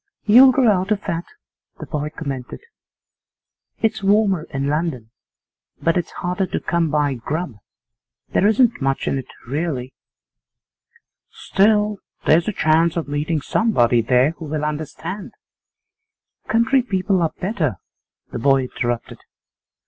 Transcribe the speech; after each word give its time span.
'You'll 0.23 0.51
grow 0.51 0.71
out 0.81 0.89
of 0.89 1.03
that,' 1.03 1.27
the 1.79 1.85
boy 1.85 2.09
commented. 2.09 2.61
'It's 3.83 4.01
warmer 4.01 4.45
in 4.51 4.65
London, 4.65 5.11
but 5.79 5.95
it's 5.95 6.09
harder 6.09 6.47
to 6.47 6.59
come 6.59 6.89
by 6.89 7.13
grub. 7.13 7.57
There 8.29 8.47
isn't 8.47 8.81
much 8.81 9.07
in 9.07 9.19
it 9.19 9.27
really.' 9.45 9.93
'Still, 11.29 11.99
there's 12.25 12.47
the 12.47 12.51
chance 12.51 12.97
of 12.97 13.07
meeting 13.07 13.41
somebody 13.41 14.01
there 14.01 14.31
who 14.39 14.45
will 14.45 14.63
understand√¢‚Ç¨‚Äù' 14.65 15.31
'Country 16.49 16.81
people 16.81 17.21
are 17.21 17.33
better,' 17.39 17.77
the 18.31 18.39
boy 18.39 18.63
interrupted. 18.63 19.19